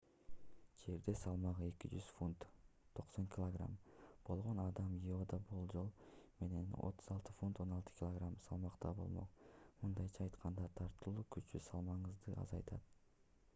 [0.83, 2.45] жерде салмагы 200 фунт
[2.99, 3.65] 90 кг
[4.29, 5.91] болгон адам иодо болжол
[6.39, 9.39] менен 36 фунт 16 кг салмакта болмок.
[9.83, 12.89] мындайча айтканда тартылуу күчү салмагыңызды азайтат